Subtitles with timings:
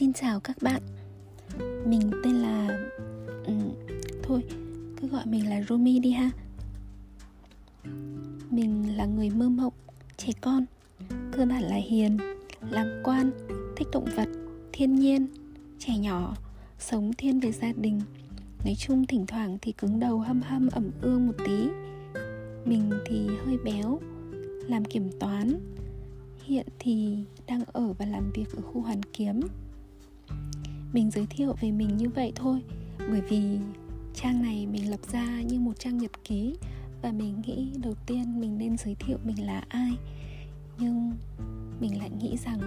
[0.00, 0.82] xin chào các bạn.
[1.86, 2.68] Mình tên là...
[3.44, 3.52] Ừ,
[4.22, 4.44] thôi,
[5.00, 6.30] cứ gọi mình là Rumi đi ha.
[8.50, 9.72] Mình là người mơ mộng,
[10.16, 10.64] trẻ con
[11.32, 12.18] Cơ bản là hiền,
[12.70, 13.30] lạc quan,
[13.76, 14.28] thích động vật,
[14.72, 15.26] thiên nhiên,
[15.78, 16.36] trẻ nhỏ
[16.78, 18.00] Sống thiên về gia đình.
[18.64, 21.68] Nói chung thỉnh thoảng thì cứng đầu hâm hâm ẩm ương một tí.
[22.64, 24.00] Mình thì hơi béo
[24.68, 25.52] Làm kiểm toán.
[26.44, 29.40] Hiện thì đang ở và làm việc ở khu Hoàn Kiếm
[30.92, 32.62] mình giới thiệu về mình như vậy thôi.
[32.98, 33.58] Bởi vì
[34.14, 36.56] trang này mình lập ra như một trang nhật ký
[37.02, 39.92] và mình nghĩ đầu tiên mình nên giới thiệu mình là ai.
[40.78, 41.12] Nhưng
[41.80, 42.60] mình lại nghĩ rằng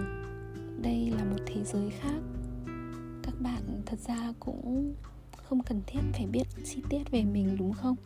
[0.82, 2.18] đây là một thế giới khác.
[3.22, 4.94] Các bạn thật ra cũng
[5.36, 7.96] không cần thiết phải biết chi tiết về mình, đúng không?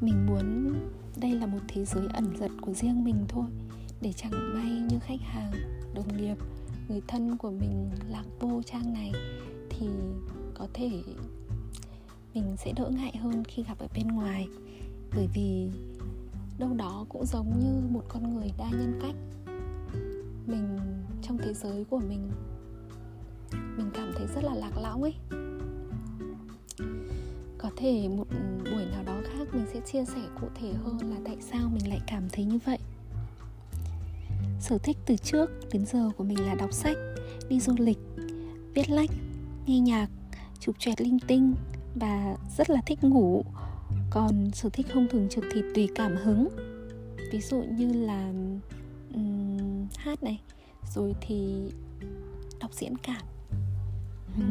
[0.00, 0.74] Mình muốn
[1.20, 3.44] đây là một thế giới ẩn giật của riêng mình thôi,
[4.00, 5.52] để chẳng may như khách hàng,
[5.94, 6.36] đồng nghiệp
[6.90, 9.12] người thân của mình lạc vô trang này
[9.70, 9.86] thì
[10.54, 10.90] có thể
[12.34, 14.48] mình sẽ đỡ ngại hơn khi gặp ở bên ngoài.
[15.14, 15.68] Bởi vì
[16.58, 19.14] đâu đó cũng giống như một con người đa nhân cách.
[20.46, 20.78] Mình,
[21.22, 22.30] trong thế giới của mình
[23.52, 25.14] mình cảm thấy rất là lạc lõng ấy.
[27.58, 28.26] Có thể một
[28.64, 31.88] buổi nào đó khác mình sẽ chia sẻ cụ thể hơn là tại sao mình
[31.88, 32.78] lại cảm thấy như vậy
[34.60, 36.96] sở thích từ trước đến giờ của mình là đọc sách
[37.48, 37.98] đi du lịch
[38.74, 39.10] viết lách
[39.66, 40.08] nghe nhạc
[40.60, 41.54] chụp choẹt linh tinh
[41.94, 43.44] và rất là thích ngủ.
[44.10, 46.48] Còn sở thích không thường trực thì tùy cảm hứng.
[47.32, 48.32] Ví dụ như là
[49.14, 50.40] um, hát này
[50.94, 51.54] rồi thì
[52.60, 53.22] đọc diễn cảm.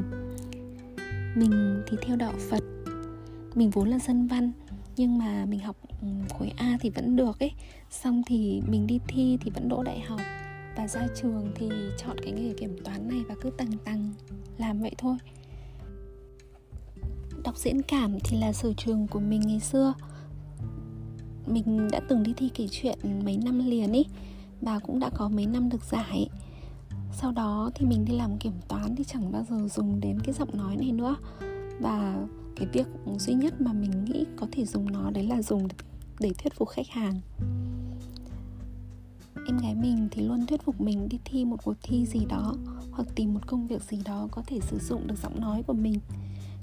[1.36, 2.64] Mình thì theo đạo phật
[3.56, 4.52] mình vốn là dân văn
[5.00, 7.52] nhưng mà mình học ừ, khối A thì vẫn được ấy.
[7.90, 10.20] Xong thì mình đi thi thì vẫn đỗ đại học.
[10.76, 14.14] Và ra trường thì chọn cái nghề kiểm toán này và cứ tầng tầng
[14.58, 15.18] làm vậy thôi.
[17.44, 19.94] Đọc diễn cảm thì là sở trường của mình ngày xưa.
[21.46, 24.06] Mình đã từng đi thi kể chuyện mấy năm liền ý,
[24.62, 26.30] và cũng đã có mấy năm được giải.
[27.14, 30.34] Sau đó thì mình đi làm kiểm toán thì chẳng bao giờ dùng đến cái
[30.34, 31.16] giọng nói này nữa.
[31.80, 32.26] Và
[32.60, 32.88] cái việc
[33.18, 35.68] duy nhất mà mình nghĩ có thể dùng nó, đấy là dùng
[36.20, 37.22] để thuyết phục khách hàng.
[39.48, 42.56] Em gái mình thì luôn thuyết phục mình đi thi một cuộc thi gì đó
[42.92, 45.74] hoặc tìm một công việc gì đó có thể sử dụng được giọng nói của
[45.74, 46.00] mình.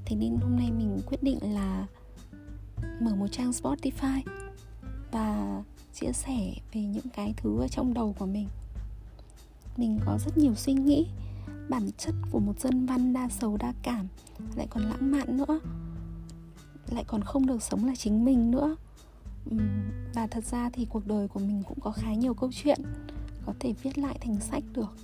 [0.04, 1.86] Thế nên hôm nay mình quyết định là
[3.00, 4.20] mở một trang spotify
[5.12, 5.62] và
[5.94, 8.48] chia sẻ về những cái thứ ở trong đầu của mình.
[9.76, 11.06] Mình có rất nhiều suy nghĩ
[11.68, 14.08] bản chất của một dân văn đa sầu đa cảm,
[14.56, 15.60] lại còn lãng mạn nữa,
[16.90, 18.76] lại còn không được sống là chính mình nữa.
[20.14, 22.80] Và thật ra thì cuộc đời của mình cũng có khá nhiều câu chuyện,
[23.46, 24.96] có thể viết lại thành sách được.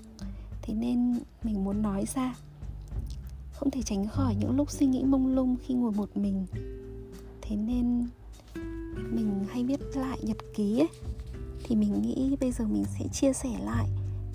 [0.62, 2.34] Thế nên mình muốn nói ra,
[3.53, 6.47] không thể tránh khỏi những lúc suy nghĩ mông lung khi ngồi một mình.
[7.43, 8.09] Thế nên
[9.11, 10.89] mình hay viết lại nhật ký ấy,
[11.65, 13.89] thì mình nghĩ bây giờ mình sẽ chia sẻ lại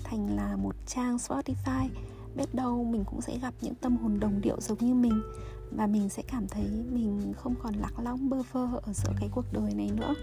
[0.04, 1.88] thành là một trang Spotify
[2.36, 5.22] biết đâu mình cũng sẽ gặp những tâm hồn đồng điệu giống như mình.
[5.70, 9.28] Và mình sẽ cảm thấy mình không còn lạc lõng, bơ vơ ở giữa cái
[9.34, 10.14] cuộc đời này nữa.